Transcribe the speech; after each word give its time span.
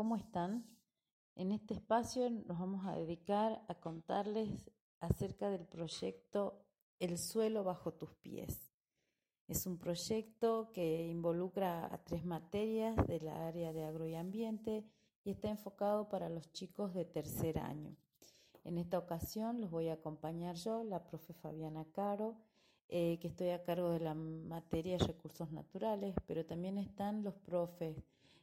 ¿cómo 0.00 0.16
están? 0.16 0.64
En 1.34 1.52
este 1.52 1.74
espacio 1.74 2.30
nos 2.30 2.58
vamos 2.58 2.86
a 2.86 2.96
dedicar 2.96 3.62
a 3.68 3.74
contarles 3.74 4.70
acerca 4.98 5.50
del 5.50 5.66
proyecto 5.66 6.64
El 6.98 7.18
suelo 7.18 7.64
bajo 7.64 7.92
tus 7.92 8.14
pies. 8.14 8.72
Es 9.46 9.66
un 9.66 9.76
proyecto 9.76 10.72
que 10.72 11.06
involucra 11.06 11.84
a 11.84 12.02
tres 12.02 12.24
materias 12.24 12.96
de 13.06 13.20
la 13.20 13.46
área 13.46 13.74
de 13.74 13.84
agro 13.84 14.06
y 14.06 14.14
ambiente 14.14 14.86
y 15.22 15.32
está 15.32 15.50
enfocado 15.50 16.08
para 16.08 16.30
los 16.30 16.50
chicos 16.50 16.94
de 16.94 17.04
tercer 17.04 17.58
año. 17.58 17.94
En 18.64 18.78
esta 18.78 18.96
ocasión 18.96 19.60
los 19.60 19.70
voy 19.70 19.88
a 19.90 20.00
acompañar 20.00 20.56
yo, 20.56 20.82
la 20.82 21.04
profe 21.04 21.34
Fabiana 21.34 21.84
Caro, 21.92 22.38
eh, 22.88 23.18
que 23.20 23.28
estoy 23.28 23.50
a 23.50 23.62
cargo 23.64 23.90
de 23.90 24.00
la 24.00 24.14
materia 24.14 24.96
de 24.96 25.04
recursos 25.04 25.52
naturales, 25.52 26.14
pero 26.26 26.46
también 26.46 26.78
están 26.78 27.22
los 27.22 27.34
profes 27.34 28.02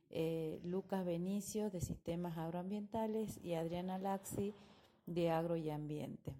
eh, 0.09 0.59
Lucas 0.63 1.05
Benicio 1.05 1.69
de 1.69 1.81
Sistemas 1.81 2.37
Agroambientales 2.37 3.37
y 3.43 3.53
Adriana 3.53 3.97
Laxi 3.97 4.53
de 5.05 5.29
Agro 5.31 5.57
y 5.57 5.69
Ambiente. 5.69 6.35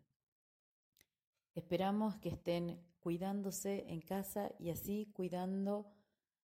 Esperamos 1.56 2.16
que 2.18 2.30
estén 2.30 2.80
cuidándose 3.00 3.86
en 3.88 4.02
casa 4.02 4.52
y 4.60 4.70
así 4.70 5.12
cuidando, 5.14 5.92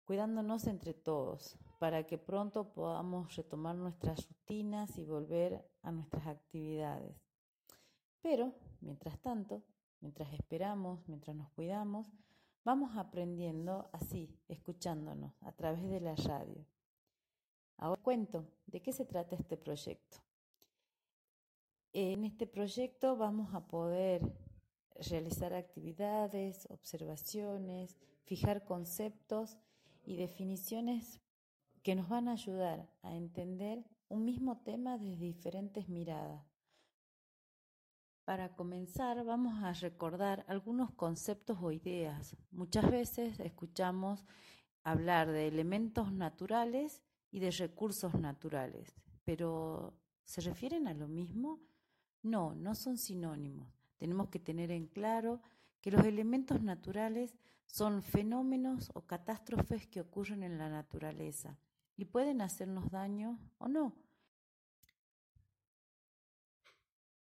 cuidándonos 0.05 0.67
entre 0.67 0.93
todos 0.93 1.57
para 1.79 2.05
que 2.05 2.17
pronto 2.17 2.73
podamos 2.73 3.35
retomar 3.35 3.75
nuestras 3.75 4.27
rutinas 4.27 4.97
y 4.97 5.05
volver 5.05 5.65
a 5.81 5.91
nuestras 5.91 6.27
actividades. 6.27 7.15
Pero, 8.21 8.53
mientras 8.81 9.17
tanto, 9.19 9.63
mientras 10.01 10.33
esperamos, 10.33 10.99
mientras 11.07 11.35
nos 11.35 11.49
cuidamos, 11.51 12.05
vamos 12.65 12.97
aprendiendo 12.97 13.89
así, 13.93 14.37
escuchándonos 14.49 15.33
a 15.41 15.53
través 15.53 15.89
de 15.89 16.01
la 16.01 16.15
radio. 16.15 16.65
Ahora 17.81 18.01
cuento 18.01 18.45
de 18.67 18.81
qué 18.81 18.91
se 18.91 19.05
trata 19.05 19.35
este 19.35 19.55
proyecto. 19.55 20.17
En 21.93 22.25
este 22.25 22.45
proyecto 22.45 23.15
vamos 23.15 23.53
a 23.53 23.67
poder 23.67 24.21
realizar 25.09 25.53
actividades, 25.53 26.67
observaciones, 26.69 27.97
fijar 28.25 28.65
conceptos 28.65 29.57
y 30.03 30.17
definiciones 30.17 31.21
que 31.81 31.95
nos 31.95 32.09
van 32.09 32.27
a 32.27 32.33
ayudar 32.33 32.91
a 33.01 33.15
entender 33.15 33.85
un 34.09 34.25
mismo 34.25 34.61
tema 34.61 34.97
desde 34.97 35.23
diferentes 35.23 35.87
miradas. 35.87 36.45
Para 38.25 38.55
comenzar, 38.57 39.23
vamos 39.23 39.63
a 39.63 39.71
recordar 39.71 40.43
algunos 40.49 40.91
conceptos 40.91 41.57
o 41.61 41.71
ideas. 41.71 42.35
Muchas 42.51 42.91
veces 42.91 43.39
escuchamos 43.39 44.25
hablar 44.83 45.31
de 45.31 45.47
elementos 45.47 46.11
naturales 46.11 47.01
y 47.31 47.39
de 47.39 47.51
recursos 47.51 48.13
naturales. 48.15 48.95
Pero, 49.23 49.93
¿se 50.23 50.41
refieren 50.41 50.87
a 50.87 50.93
lo 50.93 51.07
mismo? 51.07 51.59
No, 52.21 52.55
no 52.55 52.75
son 52.75 52.97
sinónimos. 52.97 53.73
Tenemos 53.97 54.29
que 54.29 54.39
tener 54.39 54.71
en 54.71 54.87
claro 54.87 55.41
que 55.81 55.91
los 55.91 56.05
elementos 56.05 56.61
naturales 56.61 57.35
son 57.65 58.01
fenómenos 58.01 58.91
o 58.93 59.05
catástrofes 59.05 59.87
que 59.87 60.01
ocurren 60.01 60.43
en 60.43 60.57
la 60.57 60.69
naturaleza 60.69 61.57
y 61.95 62.05
pueden 62.05 62.41
hacernos 62.41 62.89
daño 62.89 63.39
o 63.57 63.67
no. 63.67 63.95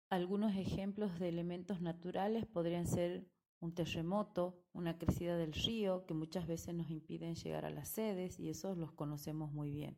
Algunos 0.09 0.55
ejemplos 0.55 1.19
de 1.19 1.29
elementos 1.29 1.81
naturales 1.81 2.45
podrían 2.45 2.87
ser 2.87 3.25
un 3.61 3.73
terremoto, 3.73 4.59
una 4.73 4.97
crecida 4.97 5.37
del 5.37 5.53
río, 5.53 6.05
que 6.05 6.13
muchas 6.13 6.47
veces 6.47 6.75
nos 6.75 6.89
impiden 6.89 7.35
llegar 7.35 7.63
a 7.63 7.69
las 7.69 7.87
sedes 7.87 8.39
y 8.39 8.49
esos 8.49 8.77
los 8.77 8.91
conocemos 8.91 9.51
muy 9.53 9.71
bien. 9.71 9.95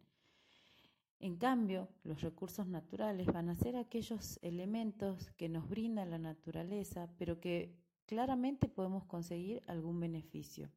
En 1.19 1.37
cambio, 1.37 1.87
los 2.03 2.21
recursos 2.21 2.67
naturales 2.67 3.27
van 3.27 3.49
a 3.49 3.55
ser 3.55 3.77
aquellos 3.77 4.37
elementos 4.41 5.31
que 5.37 5.47
nos 5.47 5.69
brinda 5.69 6.05
la 6.05 6.17
naturaleza, 6.17 7.09
pero 7.17 7.39
que 7.39 7.73
claramente 8.05 8.67
podemos 8.67 9.05
conseguir 9.05 9.63
algún 9.67 10.01
beneficio. 10.01 10.69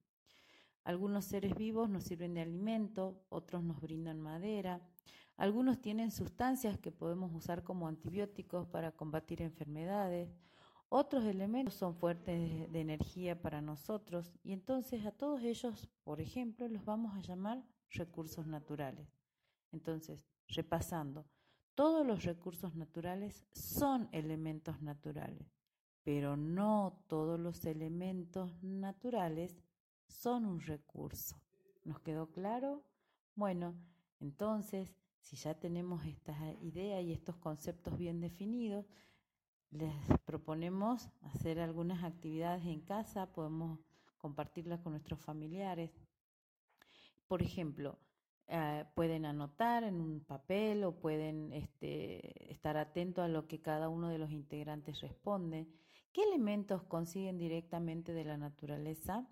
Algunos 0.85 1.25
seres 1.25 1.57
vivos 1.57 1.91
nos 1.91 2.05
sirven 2.05 2.35
de 2.35 2.43
alimento, 2.43 3.21
otros 3.29 3.65
nos 3.65 3.81
brindan 3.81 4.21
madera, 4.21 4.81
algunos 5.37 5.81
tienen 5.81 6.13
sustancias 6.13 6.79
que 6.79 6.93
podemos 6.93 7.35
usar 7.35 7.65
como 7.65 7.89
antibióticos 7.89 8.69
para 8.69 8.93
combatir 8.93 9.43
enfermedades, 9.43 10.31
otros 10.89 11.25
elementos 11.25 11.75
son 11.75 11.97
fuertes 11.97 12.71
de 12.71 12.81
energía 12.81 13.41
para 13.41 13.61
nosotros 13.61 14.33
y 14.43 14.53
entonces 14.53 15.05
a 15.05 15.13
todos 15.13 15.43
ellos, 15.43 15.89
por 16.05 16.21
ejemplo, 16.21 16.69
los 16.69 16.85
vamos 16.85 17.17
a 17.17 17.21
llamar 17.21 17.65
recursos 17.91 18.47
naturales. 18.47 19.09
Entonces, 19.73 20.25
repasando, 20.49 21.27
todos 21.75 22.07
los 22.07 22.25
recursos 22.25 22.75
naturales 22.75 23.45
son 23.53 24.09
elementos 24.13 24.81
naturales, 24.81 25.53
pero 26.05 26.37
no 26.37 27.05
todos 27.09 27.39
los 27.39 27.65
elementos 27.65 28.63
naturales 28.63 29.61
son 30.07 30.47
un 30.47 30.61
recurso. 30.61 31.41
¿Nos 31.85 32.01
quedó 32.01 32.31
claro? 32.31 32.85
Bueno, 33.35 33.75
entonces, 34.21 34.97
si 35.21 35.37
ya 35.37 35.59
tenemos 35.59 36.05
esta 36.07 36.35
idea 36.63 37.01
y 37.01 37.13
estos 37.13 37.37
conceptos 37.37 37.99
bien 37.99 38.21
definidos, 38.21 38.87
les 39.71 39.93
proponemos 40.25 41.09
hacer 41.22 41.60
algunas 41.60 42.04
actividades 42.04 42.65
en 42.66 42.81
casa, 42.81 43.32
podemos 43.32 43.78
compartirlas 44.19 44.81
con 44.81 44.93
nuestros 44.93 45.21
familiares. 45.21 45.91
Por 47.28 47.43
ejemplo, 47.43 47.99
eh, 48.49 48.84
pueden 48.94 49.25
anotar 49.25 49.82
en 49.82 50.00
un 50.00 50.21
papel 50.21 50.84
o 50.84 50.93
pueden 50.93 51.53
este, 51.53 52.53
estar 52.53 52.77
atentos 52.77 53.25
a 53.25 53.28
lo 53.28 53.49
que 53.49 53.60
cada 53.60 53.88
uno 53.88 54.09
de 54.09 54.19
los 54.19 54.31
integrantes 54.31 55.00
responde. 55.00 55.66
¿Qué 56.12 56.22
elementos 56.22 56.83
consiguen 56.84 57.38
directamente 57.38 58.12
de 58.12 58.25
la 58.25 58.37
naturaleza? 58.37 59.28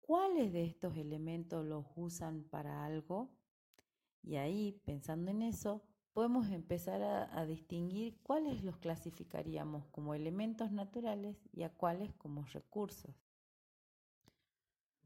¿Cuáles 0.00 0.52
de 0.52 0.64
estos 0.64 0.96
elementos 0.96 1.64
los 1.64 1.84
usan 1.96 2.44
para 2.44 2.84
algo? 2.84 3.30
Y 4.22 4.36
ahí, 4.36 4.80
pensando 4.84 5.30
en 5.30 5.42
eso, 5.42 5.82
podemos 6.14 6.48
empezar 6.50 7.02
a, 7.02 7.44
distinguir 7.44 8.16
cuáles 8.22 8.62
los 8.62 8.78
clasificaríamos 8.78 9.84
como 9.88 10.14
elementos 10.14 10.70
naturales 10.70 11.36
y 11.52 11.64
a 11.64 11.70
cuáles 11.70 12.14
como 12.14 12.44
recursos. 12.44 13.12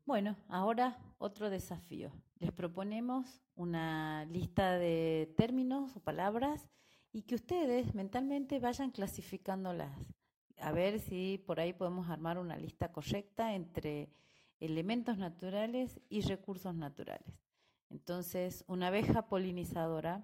Bueno, 0.05 0.37
ahora 0.49 0.99
otro 1.17 1.49
desafío. 1.49 2.13
Les 2.39 2.53
proponemos 2.53 3.43
una 3.57 4.27
lista 4.27 4.79
de 4.79 5.35
términos 5.37 5.97
o 5.97 6.01
palabras 6.01 6.69
y 7.11 7.23
que 7.23 7.37
ustedes 7.37 7.95
mentalmente 7.95 8.61
vayan 8.61 8.91
clasificándolas. 8.91 9.99
A 10.59 10.73
ver 10.73 11.01
si 11.01 11.43
por 11.47 11.59
ahí 11.59 11.73
podemos 11.73 12.11
armar 12.11 12.39
una 12.39 12.57
lista 12.57 12.93
correcta 12.93 13.55
entre 13.55 14.13
elementos 14.61 15.17
naturales 15.17 16.01
y 16.11 16.21
recursos 16.21 16.75
naturales. 16.75 17.41
Entonces, 17.89 18.65
una 18.67 18.89
abeja 18.89 19.29
polinizadora 19.29 20.23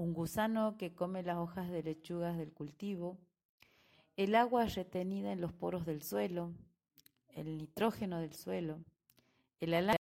un 0.00 0.14
gusano 0.14 0.78
que 0.78 0.94
come 0.94 1.22
las 1.22 1.36
hojas 1.36 1.70
de 1.70 1.82
lechugas 1.82 2.38
del 2.38 2.52
cultivo, 2.52 3.18
el 4.16 4.34
agua 4.34 4.64
retenida 4.64 5.30
en 5.30 5.42
los 5.42 5.52
poros 5.52 5.84
del 5.84 6.02
suelo, 6.02 6.54
el 7.28 7.58
nitrógeno 7.58 8.18
del 8.18 8.32
suelo, 8.32 8.82
el 9.60 9.74
alambre 9.74 9.99